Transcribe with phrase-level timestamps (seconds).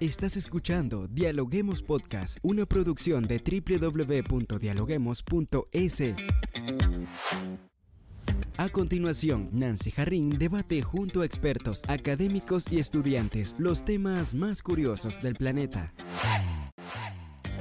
[0.00, 6.02] Estás escuchando Dialoguemos Podcast, una producción de www.dialoguemos.es.
[8.56, 15.20] A continuación, Nancy Jarrín debate junto a expertos, académicos y estudiantes los temas más curiosos
[15.20, 15.92] del planeta.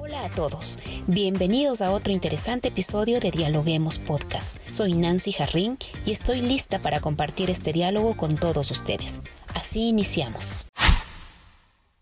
[0.02, 4.58] Hola a todos, bienvenidos a otro interesante episodio de Dialoguemos Podcast.
[4.66, 9.20] Soy Nancy Jarrín y estoy lista para compartir este diálogo con todos ustedes.
[9.54, 10.69] Así iniciamos.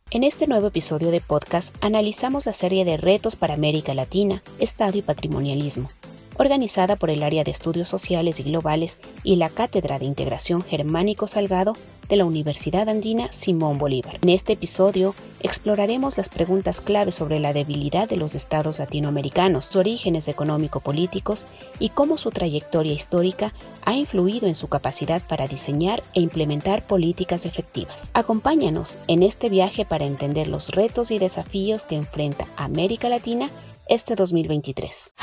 [0.09, 4.97] En este nuevo episodio de podcast analizamos la serie de retos para América Latina, Estado
[4.97, 5.89] y Patrimonialismo,
[6.37, 11.27] organizada por el Área de Estudios Sociales y Globales y la Cátedra de Integración Germánico
[11.27, 11.75] Salgado
[12.09, 14.17] de la Universidad Andina Simón Bolívar.
[14.21, 19.75] En este episodio exploraremos las preguntas clave sobre la debilidad de los estados latinoamericanos, sus
[19.77, 21.45] orígenes económico-políticos
[21.79, 27.45] y cómo su trayectoria histórica ha influido en su capacidad para diseñar e implementar políticas
[27.45, 28.11] efectivas.
[28.13, 33.49] Acompáñanos en este viaje para entender los retos y desafíos que enfrenta América Latina
[33.87, 35.13] este 2023.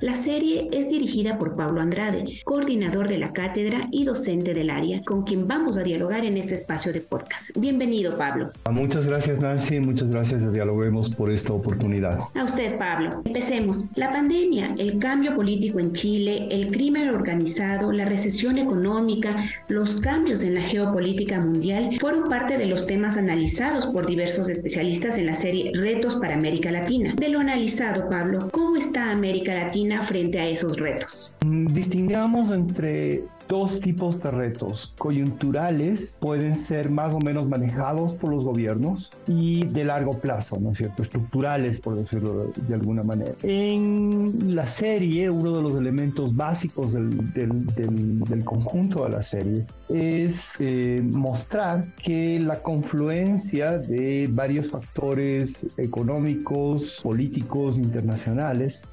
[0.00, 5.02] La serie es dirigida por Pablo Andrade, coordinador de la cátedra y docente del área,
[5.04, 7.50] con quien vamos a dialogar en este espacio de podcast.
[7.54, 8.50] Bienvenido, Pablo.
[8.70, 9.78] Muchas gracias, Nancy.
[9.78, 12.18] Muchas gracias a Dialoguemos por esta oportunidad.
[12.34, 13.20] A usted, Pablo.
[13.26, 13.90] Empecemos.
[13.94, 19.36] La pandemia, el cambio político en Chile, el crimen organizado, la recesión económica,
[19.68, 25.18] los cambios en la geopolítica mundial fueron parte de los temas analizados por diversos especialistas
[25.18, 27.12] en la serie Retos para América Latina.
[27.18, 29.89] De lo analizado, Pablo, ¿cómo está América Latina?
[29.98, 31.36] Frente a esos retos?
[31.44, 34.94] Mm, distingamos entre dos tipos de retos.
[34.96, 40.70] Coyunturales pueden ser más o menos manejados por los gobiernos y de largo plazo, ¿no
[40.70, 41.02] es cierto?
[41.02, 43.32] Estructurales, por decirlo de alguna manera.
[43.42, 51.00] En la serie, uno de los elementos básicos del, conjunto de la serie es eh,
[51.02, 58.84] mostrar que la confluencia de varios factores económicos, políticos, internacionales,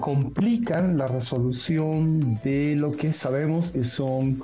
[0.00, 4.42] complican la resolución de lo que sabemos que son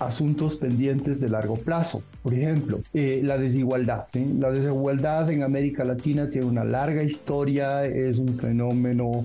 [0.00, 2.02] asuntos pendientes de largo plazo.
[2.22, 4.06] Por ejemplo, eh, la desigualdad.
[4.14, 9.24] La desigualdad en América Latina tiene una larga historia, es un fenómeno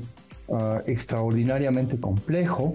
[0.52, 2.74] ah, extraordinariamente complejo.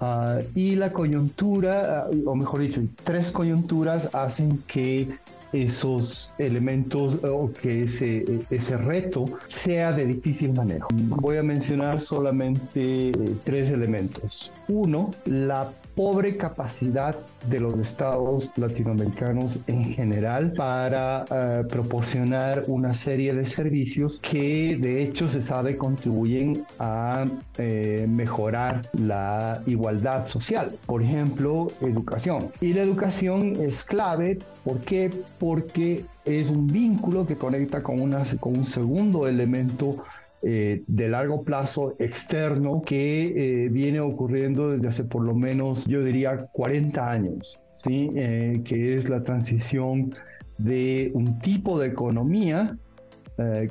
[0.00, 5.08] Ah, y la coyuntura, ah, o mejor dicho, tres coyunturas hacen que
[5.52, 10.88] esos elementos o que ese, ese reto sea de difícil manejo.
[10.92, 13.12] Voy a mencionar solamente eh,
[13.44, 14.52] tres elementos.
[14.68, 17.16] Uno, la pobre capacidad
[17.48, 25.02] de los estados latinoamericanos en general para eh, proporcionar una serie de servicios que de
[25.02, 27.26] hecho se sabe contribuyen a
[27.58, 30.72] eh, mejorar la igualdad social.
[30.86, 32.50] Por ejemplo, educación.
[32.60, 34.38] Y la educación es clave.
[34.64, 35.10] ¿Por qué?
[35.38, 39.96] Porque es un vínculo que conecta con, una, con un segundo elemento
[40.44, 46.02] eh, de largo plazo externo que eh, viene ocurriendo desde hace por lo menos, yo
[46.02, 48.10] diría, 40 años, ¿sí?
[48.16, 50.12] Eh, que es la transición
[50.58, 52.76] de un tipo de economía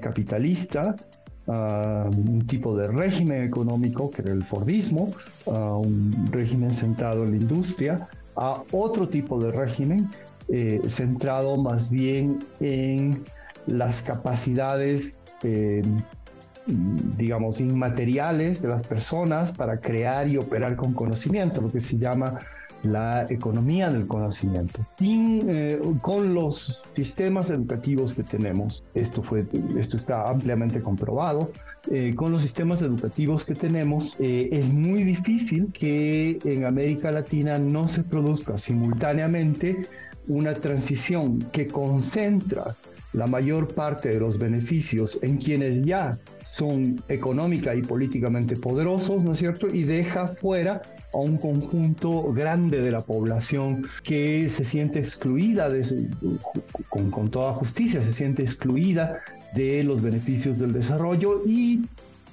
[0.01, 0.95] capitalista
[1.47, 5.13] a un tipo de régimen económico, que era el Fordismo,
[5.45, 10.09] a un régimen centrado en la industria, a otro tipo de régimen
[10.87, 13.23] centrado más bien en
[13.67, 15.15] las capacidades
[16.65, 22.39] digamos, inmateriales de las personas para crear y operar con conocimiento, lo que se llama
[22.83, 24.81] la economía del conocimiento.
[24.99, 29.45] Eh, con los sistemas educativos que tenemos, esto, fue,
[29.77, 31.51] esto está ampliamente comprobado,
[31.89, 37.57] eh, con los sistemas educativos que tenemos, eh, es muy difícil que en América Latina
[37.57, 39.87] no se produzca simultáneamente
[40.27, 42.75] una transición que concentra
[43.13, 49.33] la mayor parte de los beneficios en quienes ya son económica y políticamente poderosos, ¿no
[49.33, 49.67] es cierto?
[49.67, 50.81] Y deja fuera
[51.13, 55.69] a un conjunto grande de la población que se siente excluida,
[56.89, 59.19] con, toda justicia, se siente excluida
[59.53, 61.81] de los beneficios del desarrollo y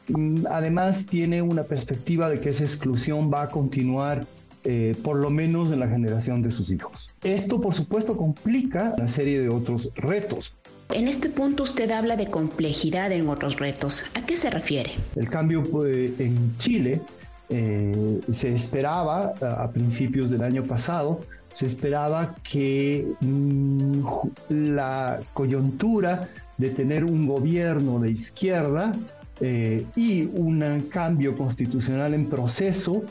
[0.08, 4.24] mm, además tiene una perspectiva de que esa exclusión va a continuar
[4.64, 7.10] eh, por lo menos en la generación de sus hijos.
[7.22, 10.54] Esto, por supuesto, complica una serie de otros retos.
[10.94, 14.04] En este punto usted habla de complejidad en otros retos.
[14.14, 14.92] ¿A qué se refiere?
[15.16, 17.02] El cambio pues, en Chile
[17.50, 21.20] eh, se esperaba a principios del año pasado,
[21.50, 24.02] se esperaba que mm,
[24.48, 28.92] la coyuntura de tener un gobierno de izquierda
[29.40, 33.02] eh, y un cambio constitucional en proceso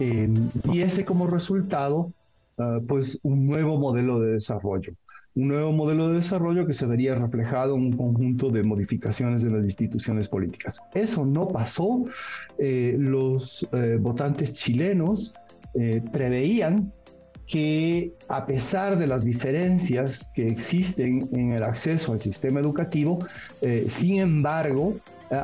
[0.00, 0.28] eh,
[0.64, 2.12] diese como resultado
[2.58, 4.94] ah, pues un nuevo modelo de desarrollo.
[5.34, 9.54] Un nuevo modelo de desarrollo que se vería reflejado en un conjunto de modificaciones en
[9.54, 10.80] las instituciones políticas.
[10.94, 12.04] Eso no pasó.
[12.58, 15.34] Eh, los eh, votantes chilenos
[15.74, 16.92] eh, preveían
[17.46, 23.18] que a pesar de las diferencias que existen en el acceso al sistema educativo,
[23.88, 25.00] sin embargo,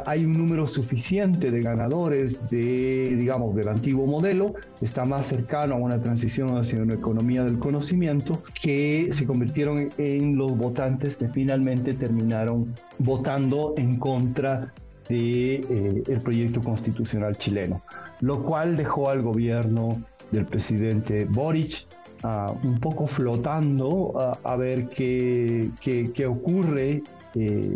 [0.07, 5.79] hay un número suficiente de ganadores de, digamos, del antiguo modelo, está más cercano a
[5.79, 11.95] una transición hacia una economía del conocimiento, que se convirtieron en los votantes que finalmente
[11.95, 14.73] terminaron votando en contra
[15.09, 17.81] del de, eh, proyecto constitucional chileno,
[18.21, 20.03] lo cual dejó al gobierno
[20.33, 21.87] del presidente Boric
[22.25, 27.05] uh, un poco flotando uh, a ver qué, qué, qué ocurre
[27.37, 27.75] eh,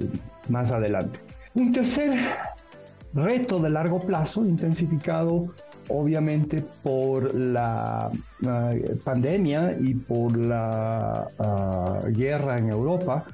[0.48, 1.20] más adelante.
[1.54, 2.36] Un tercer
[3.14, 5.52] reto de largo plazo, intensificado
[5.88, 8.10] obviamente por la
[9.04, 13.24] pandemia y por la ah, guerra en Europa,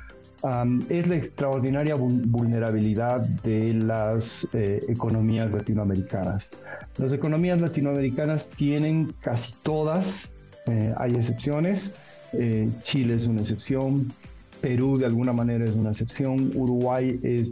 [0.88, 6.50] es la extraordinaria vulnerabilidad de las eh, economías latinoamericanas.
[6.98, 10.34] Las economías latinoamericanas tienen casi todas,
[10.66, 11.94] eh, hay excepciones,
[12.32, 14.12] eh, Chile es una excepción,
[14.61, 17.50] Perú de alguna manera es una excepción, Uruguay es,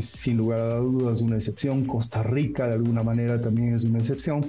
[0.00, 4.46] sin lugar a dudas una excepción, Costa Rica de alguna manera también es una excepción.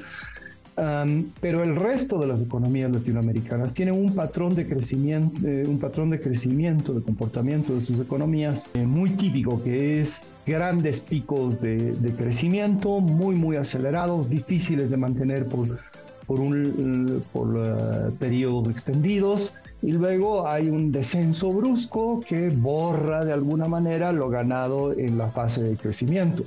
[1.42, 6.12] pero el resto de las economías latinoamericanas tienen un patrón de crecimiento, eh, un patrón
[6.12, 12.14] de crecimiento, de comportamiento de sus economías eh, muy típico, que es grandes picos de,
[12.18, 15.80] crecimiento, muy muy acelerados, difíciles de mantener por,
[16.28, 23.34] por, un, por eh, periodos extendidos y luego hay un descenso brusco que borra de
[23.34, 26.44] alguna manera lo ganado en la fase de crecimiento.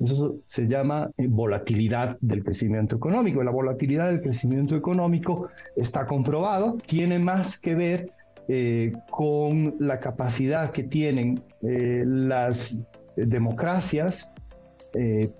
[0.00, 3.42] Eso se llama eh, volatilidad del crecimiento económico.
[3.42, 8.12] La volatilidad del crecimiento económico está comprobado, tiene más que ver
[8.46, 12.82] eh, con la capacidad que tienen eh, las
[13.16, 14.32] democracias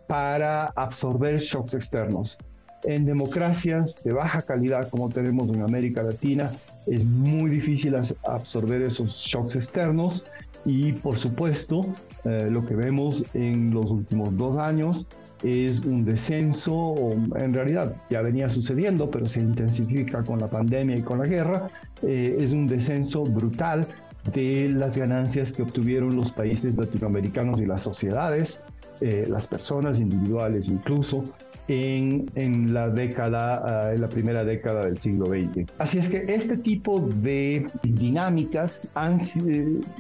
[0.07, 2.37] para absorber shocks externos.
[2.85, 6.53] En democracias de baja calidad como tenemos en América Latina,
[6.91, 7.95] es muy difícil
[8.27, 10.27] absorber esos shocks externos
[10.65, 11.83] y por supuesto
[12.25, 15.07] eh, lo que vemos en los últimos dos años
[15.43, 20.97] es un descenso, o en realidad ya venía sucediendo, pero se intensifica con la pandemia
[20.97, 21.69] y con la guerra,
[22.03, 23.87] eh, es un descenso brutal
[24.33, 28.65] de las ganancias que obtuvieron los países latinoamericanos y las sociedades,
[29.01, 31.25] eh, las personas individuales incluso,
[31.69, 35.71] en, la década, ah, en la primera década del siglo XX.
[35.79, 39.21] Así es que este tipo de dinámicas han,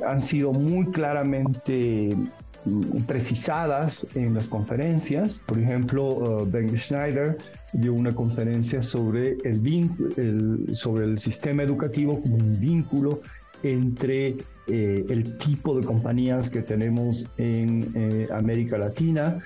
[0.06, 2.16] han sido muy claramente
[2.64, 5.44] mm, precisadas en las conferencias.
[5.46, 7.36] Por ejemplo, uh, Ben Schneider
[7.74, 9.60] dio una conferencia sobre el,
[10.16, 13.20] el, sobre el sistema educativo como un vínculo
[13.62, 14.36] entre
[14.68, 19.38] eh, el tipo de compañías que tenemos en eh, América Latina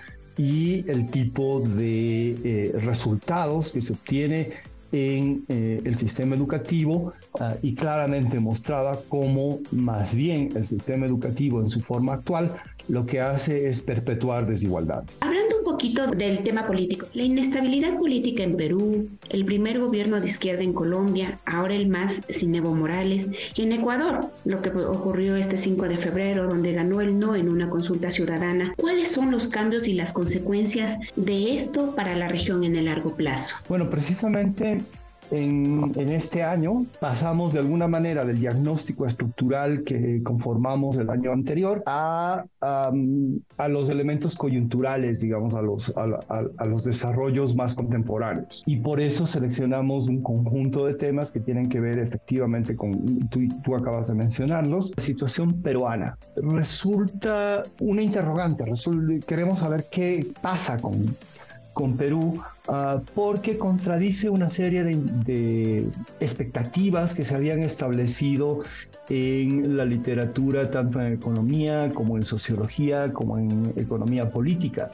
[0.43, 4.51] y el tipo de eh, resultados que se obtiene
[4.91, 11.61] en eh, el sistema educativo ah, y claramente mostraba cómo más bien el sistema educativo
[11.61, 12.57] en su forma actual
[12.89, 15.19] lo que hace es perpetuar desigualdades.
[15.23, 20.27] Hablando un poquito del tema político, la inestabilidad política en Perú, el primer gobierno de
[20.27, 25.37] izquierda en Colombia, ahora el más sin Evo Morales, y en Ecuador, lo que ocurrió
[25.37, 28.75] este 5 de febrero, donde ganó el no en una consulta ciudadana.
[28.77, 33.15] ¿Cuáles son los cambios y las consecuencias de esto para la región en el largo
[33.15, 33.57] plazo?
[33.69, 34.81] Bueno, precisamente
[35.33, 41.83] en, este año pasamos de alguna manera del diagnóstico estructural que conformamos el año anterior
[41.87, 48.63] a, a, los elementos coyunturales, digamos, a los, a, los desarrollos más contemporáneos.
[48.67, 53.41] Y por eso seleccionamos un conjunto de temas que tienen que ver efectivamente con, tú,
[53.65, 56.19] tú acabas de mencionarlos, la situación peruana.
[56.37, 58.65] Resulta una interrogante,
[59.27, 61.17] queremos saber qué pasa con,
[61.73, 65.89] con Perú uh, porque contradice una serie de,
[66.21, 68.61] expectativas que se habían establecido
[69.09, 74.91] en la literatura, tanto en economía como en sociología, como en economía política.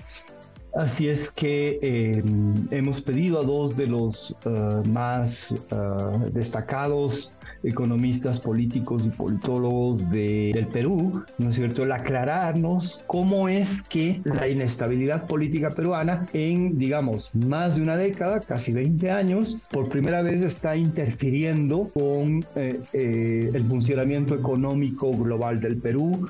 [0.75, 2.23] Así es que eh,
[2.71, 7.33] hemos pedido a dos de los uh, más uh, destacados
[7.63, 14.21] economistas políticos y politólogos de, del Perú, ¿no es cierto?, el aclararnos cómo es que
[14.25, 20.23] la inestabilidad política peruana en, digamos, más de una década, casi 20 años, por primera
[20.23, 26.27] vez está interfiriendo con eh, eh, el funcionamiento económico global del Perú,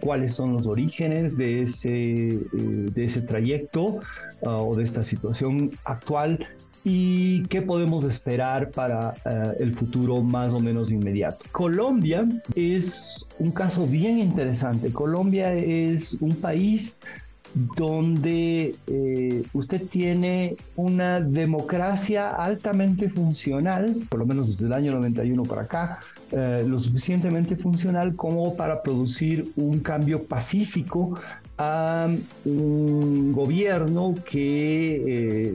[0.00, 4.00] cuáles son los orígenes de ese, eh, de ese trayecto
[4.46, 6.48] ah, o de esta situación actual
[6.88, 11.44] y qué podemos esperar para eh, el futuro más o menos inmediato.
[11.52, 14.90] Colombia es un caso bien interesante.
[14.90, 16.98] Colombia es un país
[17.76, 25.42] donde eh, usted tiene una democracia altamente funcional, por lo menos desde el año 91
[25.44, 26.00] para acá,
[26.32, 31.18] eh, lo suficientemente funcional como para producir un cambio pacífico
[31.58, 32.08] a
[32.46, 35.54] un gobierno que...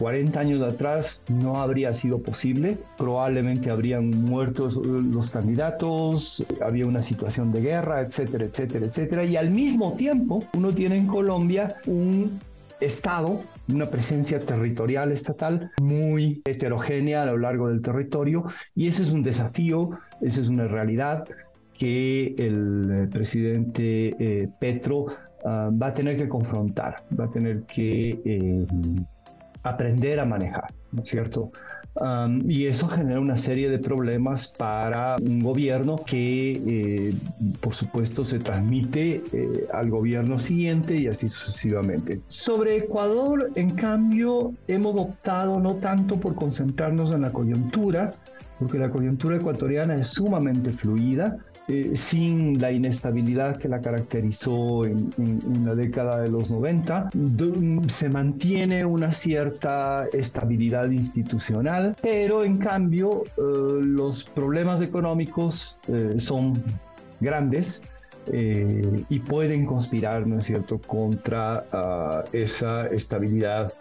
[0.00, 7.52] 40 años atrás no habría sido posible, probablemente habrían muerto los candidatos, había una situación
[7.52, 9.24] de guerra, etcétera, etcétera, etcétera.
[9.24, 12.40] Y al mismo tiempo, uno tiene en Colombia un
[12.80, 19.10] Estado, una presencia territorial estatal muy heterogénea a lo largo del territorio y ese es
[19.10, 19.90] un desafío,
[20.22, 21.28] esa es una realidad
[21.74, 25.08] que el presidente eh, Petro
[25.44, 28.66] ah, va a tener que confrontar, va a tener que eh,
[29.62, 31.50] aprender a manejar, ¿no es cierto?
[32.46, 37.14] y eso genera una serie de problemas para un gobierno que, eh,
[37.60, 42.20] por supuesto, se transmite eh, al gobierno siguiente y así sucesivamente.
[42.28, 48.12] Sobre Ecuador, en cambio, hemos optado no tanto por concentrarnos en la coyuntura,
[48.58, 51.36] porque la coyuntura ecuatoriana es sumamente fluida,
[51.70, 55.12] eh, sin la inestabilidad que la caracterizó en,
[55.64, 57.10] la década de los 90.
[57.86, 63.42] Se mantiene una cierta estabilidad institucional, pero en cambio eh,
[63.84, 66.60] los problemas económicos eh, son
[67.20, 67.82] grandes.
[68.32, 73.72] y pueden conspirar, ¿no es cierto?, contra ah, esa estabilidad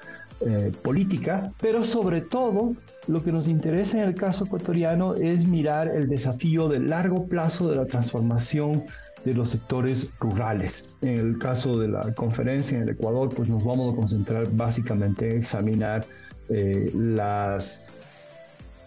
[0.81, 2.73] política, pero sobre todo
[3.07, 7.69] lo que nos interesa en el caso ecuatoriano es mirar el desafío de largo plazo
[7.69, 8.83] de la transformación
[9.25, 10.93] de los sectores rurales.
[11.01, 15.29] En el caso de la conferencia en el Ecuador, pues nos vamos a concentrar básicamente
[15.29, 16.05] en examinar
[16.49, 17.99] eh, las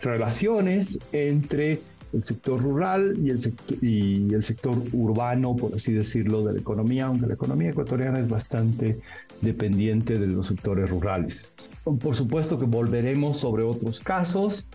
[0.00, 1.80] relaciones entre
[2.12, 6.61] el sector rural y el sector, y el sector urbano, por así decirlo, de la
[6.61, 8.99] economía, aunque la economía ecuatoriana es bastante
[9.40, 11.49] dependiente de los sectores rurales.
[11.85, 14.66] Por supuesto que volveremos sobre otros casos.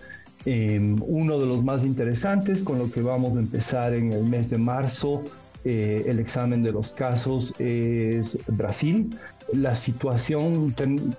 [0.46, 4.50] Em, uno de los más interesantes, con lo que vamos a empezar en el mes
[4.50, 5.24] de marzo,
[5.66, 9.18] eh, el examen de los casos es Brasil.
[9.54, 10.74] La situación,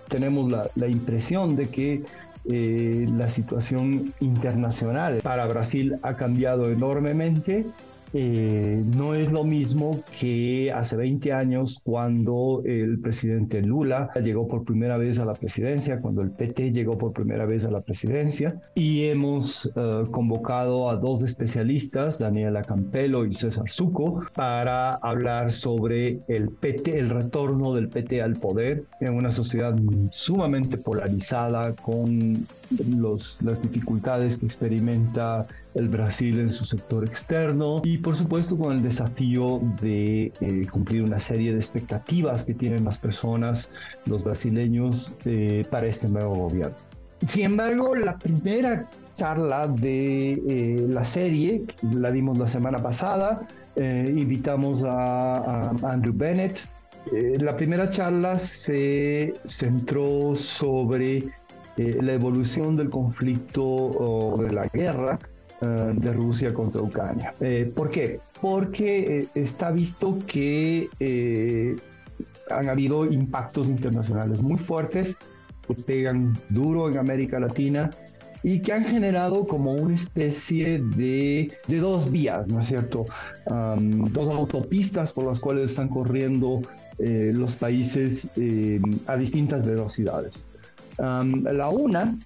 [0.08, 2.02] tenemos la, la, impresión de que
[2.45, 7.66] eh, la situación internacional para Brasil ha cambiado enormemente
[8.14, 14.64] eh, no es lo mismo que hace 20 años cuando el presidente Lula llegó por
[14.64, 18.60] primera vez a la presidencia, cuando el PT llegó por primera vez a la presidencia.
[18.74, 26.20] Y hemos eh, convocado a dos especialistas, Daniela Campelo y César Suco, para hablar sobre
[26.28, 29.76] el PT, el retorno del PT al poder en una sociedad
[30.10, 32.46] sumamente polarizada con
[33.42, 35.46] las dificultades que experimenta
[35.78, 41.02] el Brasil en su sector externo y por supuesto con el desafío de eh, cumplir
[41.02, 43.70] una serie de expectativas que tienen las personas,
[44.06, 46.76] los brasileños, eh, para este nuevo gobierno.
[47.26, 54.82] Sin embargo, la primera charla de eh, la serie, la dimos la semana pasada, invitamos
[54.82, 56.58] a, a Andrew Bennett,
[57.38, 61.28] la primera charla se centró sobre
[61.76, 65.16] la evolución del conflicto o de la guerra
[65.60, 67.34] eh, de Rusia contra Ucrania.
[67.40, 68.20] Eh, ¿Por qué?
[68.40, 70.88] Porque eh, está visto que
[72.48, 75.16] han habido impactos internacionales muy fuertes
[75.66, 77.90] que pegan duro en América Latina
[78.44, 83.06] y que han generado como una especie de, de dos vías, ¿no es cierto?
[83.46, 86.62] dos autopistas por las cuales están corriendo
[86.98, 88.30] los países
[89.08, 90.50] a distintas velocidades.
[90.98, 92.16] la una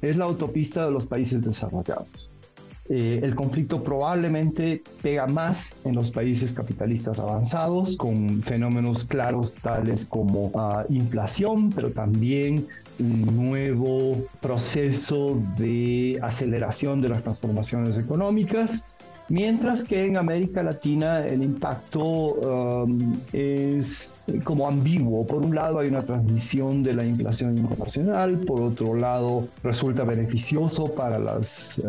[0.00, 2.29] es la autopista de los países desarrollados.
[2.92, 10.06] Eh, el conflicto probablemente pega más en los países capitalistas avanzados, con fenómenos claros tales
[10.06, 12.66] como ah, inflación, pero también
[12.98, 18.89] un nuevo proceso de aceleración de las transformaciones económicas
[19.30, 25.24] Mientras que en América Latina el impacto um, es como ambiguo.
[25.24, 30.92] Por un lado hay una transmisión de la inflación internacional, por otro lado resulta beneficioso
[30.96, 31.82] para las, eh,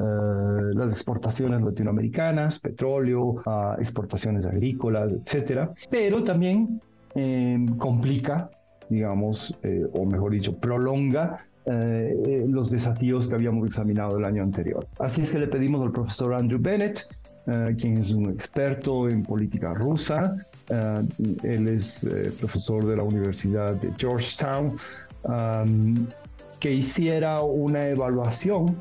[0.75, 5.71] las exportaciones latinoamericanas, petróleo, uh, exportaciones agrícolas, etc.
[5.89, 6.79] Pero también
[7.15, 8.51] em, complica,
[8.87, 14.87] digamos, eh, o mejor dicho, prolonga eh, los desafíos que habíamos examinado el año anterior.
[14.99, 17.07] Así es que le pedimos al profesor Andrew Bennett
[17.47, 20.35] eh, quien es un experto en política rusa.
[20.69, 21.07] Eh,
[21.43, 24.77] él es eh, profesor de la Universidad de Georgetown.
[26.59, 28.77] Que hiciera una evaluación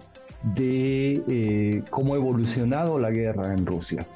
[0.55, 4.07] de cómo ha evolucionado la guerra en Rusia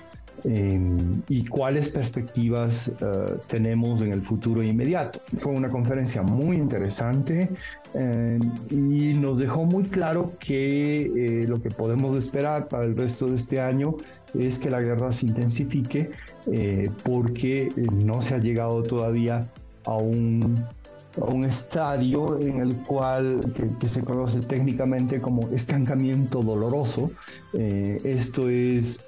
[0.42, 5.20] em, y cuáles perspectivas eh, tenemos en el futuro inmediato.
[5.36, 7.48] Fue una conferencia muy interesante
[7.94, 13.26] em, y nos dejó muy claro que eh, lo que podemos esperar para el resto
[13.26, 13.96] de este año
[14.38, 16.10] es que la guerra se intensifique
[17.04, 19.48] porque no se ha llegado todavía
[19.86, 20.66] a un
[21.16, 23.40] un estadio en el cual,
[23.78, 27.10] que, se conoce técnicamente como estancamiento doloroso.
[27.52, 29.06] Eh, esto es,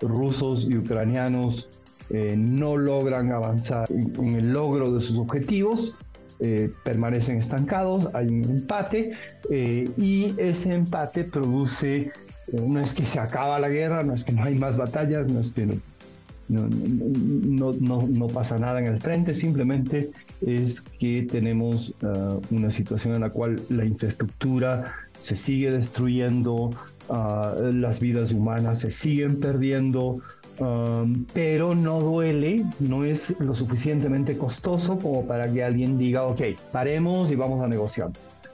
[0.00, 1.68] rusos y ucranianos
[2.10, 5.96] eh, no logran avanzar en, el logro de sus objetivos,
[6.40, 9.12] eh, permanecen estancados, hay un empate
[9.50, 12.12] y ese empate produce,
[12.52, 15.40] no es que se acaba la guerra, no es que no hay más batallas, no
[15.40, 20.10] es que no, no, no, no, pasa nada en el frente, simplemente
[20.42, 26.70] es que tenemos uh, una situación en la cual la infraestructura se sigue destruyendo,
[27.08, 30.20] uh, las vidas humanas se siguen perdiendo,
[30.58, 36.42] um, pero no duele, no es lo suficientemente costoso como para que alguien diga, ok,
[36.72, 38.10] paremos y vamos a negociar.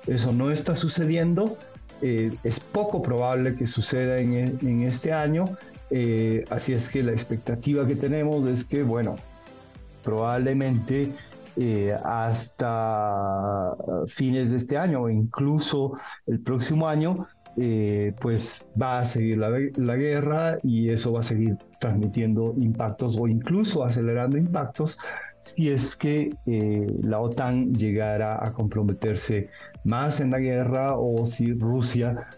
[0.07, 1.57] Eso no está sucediendo,
[2.03, 5.45] eh, es poco probable que suceda en, en este año
[5.91, 9.17] eh, así es que la expectativa que tenemos es que, bueno,
[10.05, 11.13] probablemente
[11.57, 13.75] eh, hasta
[14.07, 15.95] fines de este año o incluso
[16.27, 17.27] el próximo año,
[17.57, 23.17] eh, pues va a seguir la, la, guerra y eso va a seguir transmitiendo impactos
[23.19, 24.99] o incluso acelerando impactos
[25.41, 26.31] si es que
[27.03, 29.49] la OTAN llegara a comprometerse
[29.85, 32.29] más en la guerra o si Rusia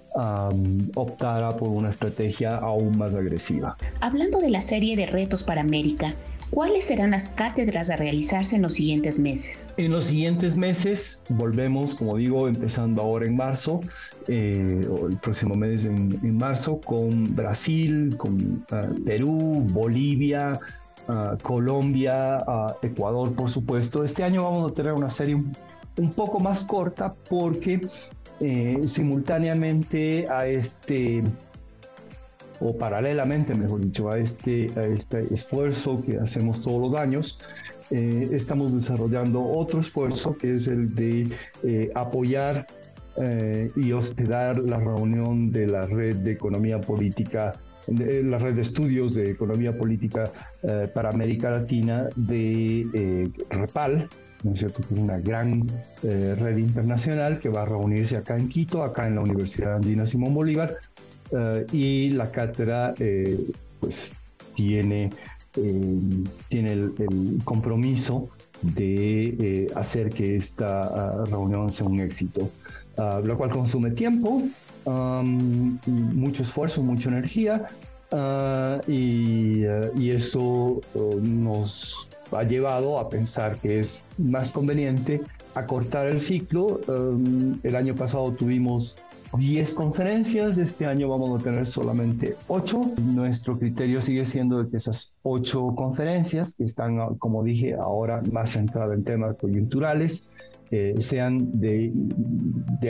[0.95, 3.77] optara por una estrategia aún más agresiva.
[4.01, 6.15] Hablando de la serie de retos para América,
[6.53, 9.73] ¿Cuáles serán las cátedras a realizarse en los siguientes meses?
[9.79, 13.81] En los siguientes meses volvemos, como digo, empezando ahora en marzo,
[14.29, 20.61] eh, o el próximo mes en, marzo, con Brasil, con ah, Perú, Bolivia,
[21.09, 24.05] ah, Colombia, ah, Ecuador, por supuesto.
[24.05, 27.81] Este año vamos a tener una serie un poco más corta porque
[28.41, 31.23] eh, simultáneamente a este,
[32.63, 37.41] o paralelamente, mejor dicho, a este, este esfuerzo que hacemos todos los años,
[37.91, 41.29] eh, estamos desarrollando otro esfuerzo que es el de
[41.63, 42.67] eh, apoyar
[43.77, 47.53] y hospedar la reunión de la red de economía política,
[47.87, 50.33] la red de estudios de economía política
[50.95, 54.09] para América Latina de REPAL,
[54.43, 54.83] ¿no es cierto?
[54.91, 55.67] una gran
[56.03, 60.07] eh, red internacional que va a reunirse acá en Quito, acá en la Universidad Andina
[60.07, 60.77] Simón Bolívar,
[61.33, 63.39] eh, y la cátedra eh,
[63.81, 64.13] pues
[64.55, 65.11] tiene,
[66.49, 68.29] tiene el, compromiso
[68.61, 72.49] de hacer que esta ah, reunión sea un éxito,
[72.99, 74.43] uh, lo cual consume tiempo,
[74.85, 77.67] mucho esfuerzo, mucha energía,
[78.13, 79.65] uh, y,
[80.11, 80.81] eso
[81.23, 85.23] nos ha llevado a pensar que es más conveniente
[85.55, 86.81] acortar el ciclo.
[87.63, 88.97] El año pasado tuvimos
[89.37, 92.93] 10 conferencias, este año vamos a tener solamente 8.
[93.15, 98.53] Nuestro criterio sigue siendo de que esas 8 conferencias, que están, como dije, ahora más
[98.53, 100.31] centradas en temas coyunturales,
[100.71, 101.93] eh, sean de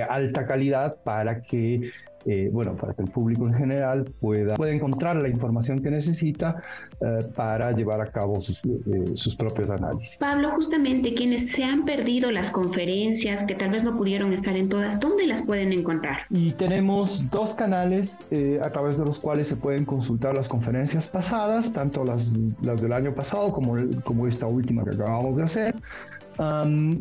[0.09, 1.91] alta calidad para que
[2.25, 6.63] eh, bueno, para que el público en general pueda, pueda encontrar la información que necesita
[7.01, 10.17] eh, para llevar a cabo sus, eh, sus, propios análisis.
[10.19, 14.69] Pablo, justamente quienes se han perdido las conferencias, que tal vez no pudieron estar en
[14.69, 16.19] todas, ¿dónde las pueden encontrar?
[16.31, 18.25] Y tenemos dos canales
[18.63, 22.93] a través de los cuales se pueden consultar las conferencias pasadas, tanto las, las del
[22.93, 25.75] año pasado como, como esta última que acabamos de hacer.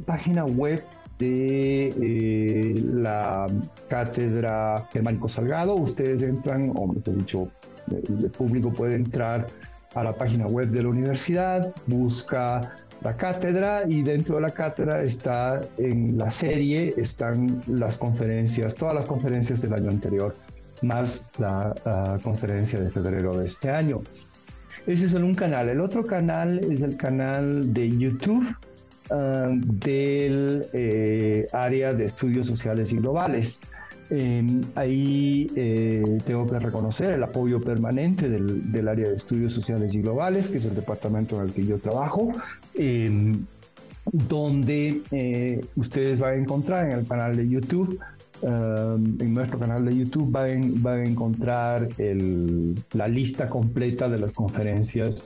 [0.05, 0.83] página web
[1.21, 3.47] de eh, la
[3.87, 5.75] cátedra Germánico Salgado.
[5.75, 7.47] Ustedes entran, o mejor dicho,
[7.91, 9.47] el, público puede entrar
[9.93, 15.03] a la página web de la universidad, busca la cátedra y dentro de la cátedra
[15.03, 20.35] está en la serie, están las conferencias, todas las conferencias del año anterior,
[20.81, 21.73] más la
[22.23, 24.01] conferencia de febrero de este año.
[24.87, 25.69] Ese es un canal.
[25.69, 28.55] El otro canal es el canal de YouTube
[29.11, 33.59] Del eh, área de estudios sociales y globales.
[34.09, 39.93] Em, ahí eh, tengo que reconocer el apoyo permanente del, del, área de estudios sociales
[39.95, 42.31] y globales, que es el departamento en el que yo trabajo,
[42.75, 43.45] em,
[44.11, 47.99] donde eh, ustedes van a encontrar en el canal de YouTube
[48.41, 51.87] um, en nuestro canal de YouTube van, van a encontrar
[52.93, 55.25] la lista completa de las conferencias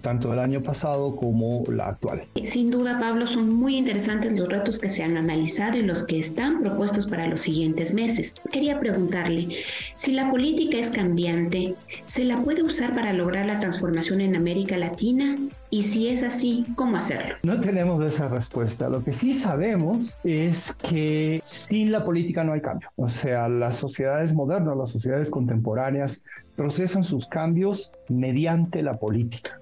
[0.00, 2.22] tanto el año pasado como la actual.
[2.44, 6.18] Sin duda, Pablo, son muy interesantes los retos que se han analizado y los que
[6.18, 8.34] están propuestos para los siguientes meses.
[8.50, 9.48] Quería preguntarle,
[9.94, 14.76] si la política es cambiante, ¿se la puede usar para lograr la transformación en América
[14.76, 15.36] Latina?
[15.70, 17.36] Y si es así, ¿cómo hacerlo?
[17.42, 18.88] No tenemos esa respuesta.
[18.88, 22.88] Lo que sí sabemos es que sin la política no hay cambio.
[22.96, 26.24] O sea, las sociedades modernas, las sociedades contemporáneas
[26.56, 29.60] procesan sus cambios mediante la política.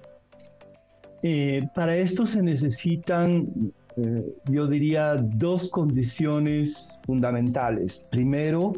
[1.29, 8.07] Eh, para esto se necesitan, eh, yo diría, dos condiciones fundamentales.
[8.11, 8.71] Primero,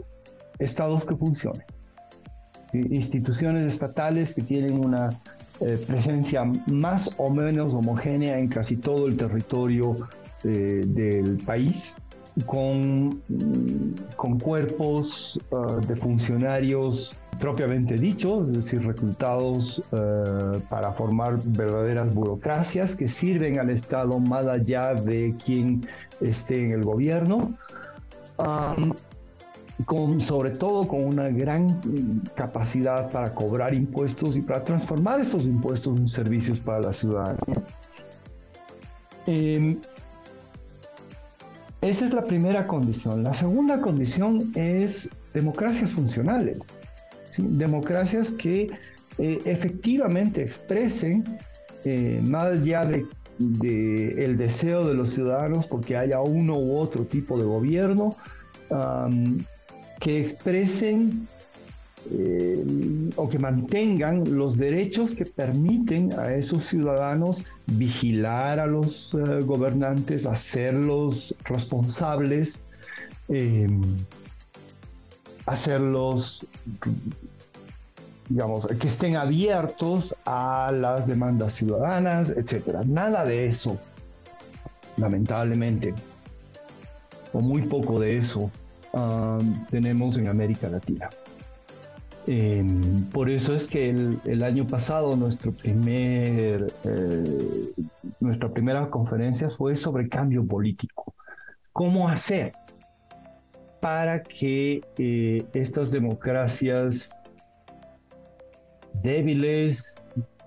[0.58, 1.64] estados que funcionen.
[2.74, 5.12] Instituciones estatales que tienen una
[5.60, 9.96] eh, presencia más o menos homogénea en casi todo el territorio
[10.42, 11.96] del país
[12.45, 13.21] con,
[14.15, 22.95] con cuerpos ah, de funcionarios propiamente dichos, es decir, reclutados eh, para formar verdaderas burocracias
[22.95, 25.88] que sirven al Estado más allá de quien
[26.19, 27.54] esté en el gobierno,
[29.86, 31.80] con, sobre todo con una gran
[32.36, 37.63] capacidad para cobrar impuestos y para transformar esos impuestos en servicios para la ciudadanía.
[39.25, 39.80] Em,
[41.82, 43.24] esa es la primera condición.
[43.24, 46.60] La segunda condición es democracias funcionales.
[47.38, 48.70] Democracias que
[49.18, 51.24] eh, efectivamente expresen,
[51.86, 53.06] eh, más allá de,
[54.26, 58.15] el deseo de los ciudadanos porque haya uno u otro tipo de gobierno,
[60.00, 61.28] que expresen
[62.12, 69.41] eh, o que mantengan los derechos que permiten a esos ciudadanos vigilar a los eh,
[69.43, 72.60] gobernantes, hacerlos responsables,
[73.28, 73.82] em,
[75.45, 76.48] hacerlos,
[78.28, 82.84] digamos, que estén abiertos a las demandas ciudadanas, etc.
[82.86, 83.78] Nada de eso,
[84.98, 85.93] lamentablemente,
[87.34, 88.50] o muy poco de eso
[89.69, 91.10] tenemos en América Latina.
[92.32, 96.68] Em, por eso es que el, año pasado eh,
[98.20, 101.15] nuestra primera conferencia fue sobre cambio político.
[101.74, 102.54] ¿Cómo hacer
[103.80, 107.24] para que eh, estas democracias
[109.02, 109.96] débiles,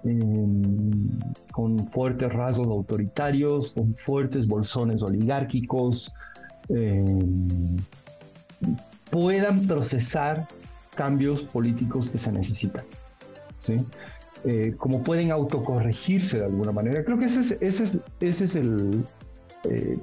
[0.04, 0.92] em,
[1.50, 6.14] con fuertes rasgos autoritarios, con fuertes bolsones oligárquicos,
[6.68, 7.74] em,
[9.10, 10.46] puedan procesar
[11.02, 12.84] cambios políticos que se necesitan.
[13.58, 13.76] ¿sí?
[14.44, 17.04] Eh, como pueden autocorregirse de alguna manera.
[17.04, 19.04] Creo que ese es, ese es, ese es el,
[19.64, 19.98] eh,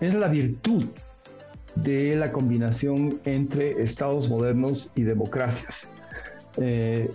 [0.00, 0.86] es la virtud
[1.74, 5.90] de la combinación entre estados modernos y democracias.
[6.56, 7.10] Eh,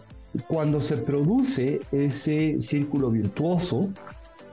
[0.47, 3.89] cuando se produce ese círculo virtuoso,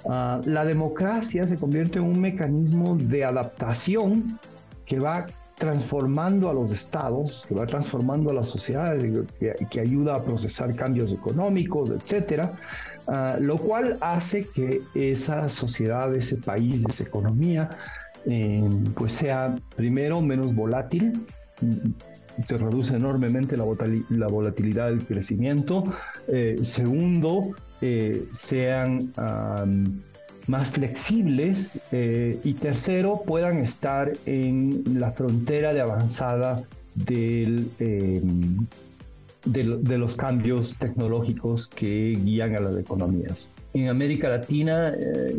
[0.08, 4.38] ah, la democracia se convierte en un mecanismo de adaptación
[4.86, 10.22] que va transformando a los estados, que va transformando a la sociedad, que, ayuda a
[10.22, 12.52] procesar cambios económicos, etcétera,
[13.06, 17.70] ah, lo cual hace que esa sociedad, ese país, esa economía,
[18.26, 21.24] eh, pues sea primero menos volátil,
[22.44, 23.64] se reduce enormemente la,
[24.26, 25.84] volatilidad del crecimiento,
[26.26, 29.12] eh, segundo, eh, sean
[30.46, 36.62] más flexibles eh, y tercero puedan estar en la frontera de avanzada
[36.94, 38.66] del, em,
[39.46, 43.52] de, los cambios tecnológicos que guían a las economías.
[43.72, 45.36] En América Latina eh,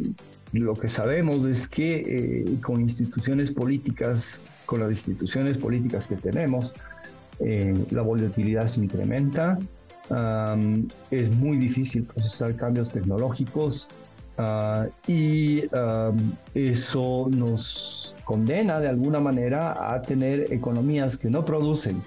[0.54, 6.74] lo que sabemos es que eh, con instituciones políticas, con las instituciones políticas que tenemos,
[7.92, 9.60] la volatilidad se incrementa,
[11.12, 13.90] es muy difícil procesar cambios tecnológicos,
[14.38, 15.64] Ah, y
[16.54, 22.02] eso nos condena de alguna manera a tener economías que no producen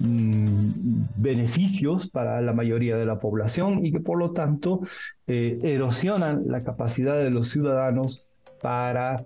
[0.00, 0.70] mm,
[1.16, 4.80] beneficios para la mayoría de la población y que por lo tanto
[5.28, 8.24] eh, erosionan la capacidad de los ciudadanos
[8.60, 9.24] para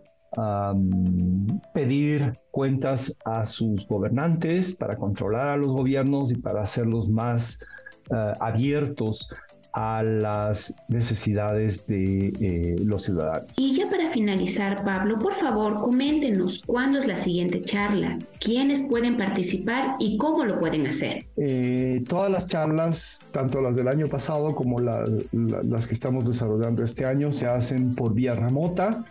[1.75, 7.63] pedir cuentas a sus gobernantes, para controlar a los gobiernos y para hacerlos más
[8.11, 9.29] ah, abiertos
[9.73, 13.51] a las necesidades de eh, los ciudadanos.
[13.57, 19.17] Y ya para finalizar, Pablo, por favor, coméntenos cuándo es la siguiente charla, quiénes pueden
[19.17, 21.25] participar y cómo lo pueden hacer.
[21.37, 27.07] Eh, todas las charlas, tanto las del año pasado como las que estamos desarrollando este
[27.07, 29.05] año, se hacen por vía remota.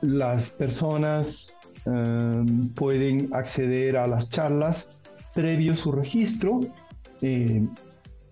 [0.00, 1.58] las personas
[2.74, 4.98] pueden acceder a las charlas
[5.38, 6.60] previo su registro.
[7.22, 7.64] Eh,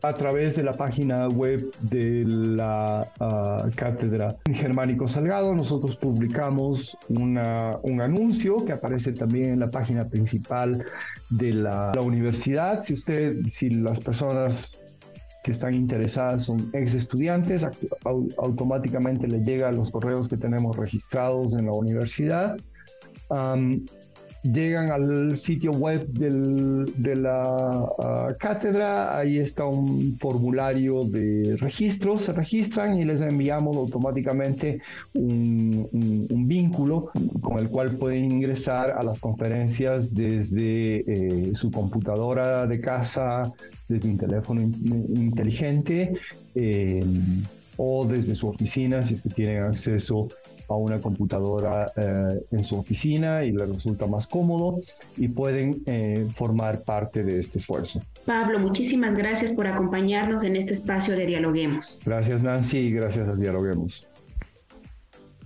[0.03, 5.55] a través de la página web de la uh, Cátedra Germánico Salgado.
[5.55, 10.85] Nosotros publicamos una, un anuncio que aparece también en la página principal
[11.31, 12.83] de la, universidad.
[12.83, 14.79] Si usted, si las personas
[15.43, 17.67] que están interesadas son ex estudiantes,
[18.39, 22.57] automáticamente les llega los correos que tenemos registrados en la universidad.
[24.43, 27.43] Llegan al sitio web de la
[27.99, 34.81] ah, cátedra, ahí está un formulario de registro, se registran y les enviamos automáticamente
[35.15, 35.89] un,
[36.47, 43.53] vínculo con el cual pueden ingresar a las conferencias desde eh, su computadora de casa,
[43.89, 46.13] desde un teléfono inteligente.
[46.55, 47.05] Eh,
[47.77, 50.29] o desde su oficina si es que tienen acceso
[50.69, 54.81] a una computadora eh, en su oficina y les resulta más cómodo
[55.17, 58.01] y pueden eh, formar parte de este esfuerzo.
[58.25, 62.01] Pablo, muchísimas gracias por acompañarnos en este espacio de Dialoguemos.
[62.05, 64.07] Gracias Nancy y gracias a Dialoguemos.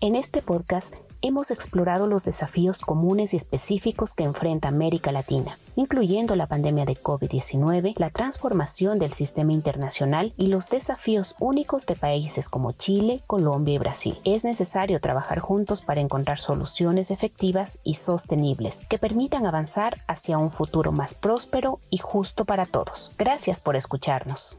[0.00, 6.36] En este podcast hemos explorado los desafíos comunes y específicos que enfrenta América Latina, incluyendo
[6.36, 12.48] la pandemia de COVID-19, la transformación del sistema internacional y los desafíos únicos de países
[12.48, 14.18] como Chile, Colombia y Brasil.
[14.24, 20.50] Es necesario trabajar juntos para encontrar soluciones efectivas y sostenibles que permitan avanzar hacia un
[20.50, 23.12] futuro más próspero y justo para todos.
[23.18, 24.58] Gracias por escucharnos.